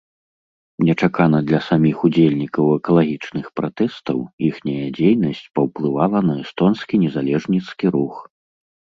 Нечакана 0.85 1.39
для 1.49 1.57
саміх 1.65 1.97
удзельнікаў 2.07 2.65
экалагічных 2.77 3.45
пратэстаў, 3.59 4.17
іхняя 4.47 4.87
дзейнасць 4.97 5.43
паўплывала 5.59 6.19
на 6.31 6.35
эстонскі 6.45 6.95
незалежніцкі 7.03 7.85
рух. 7.97 8.15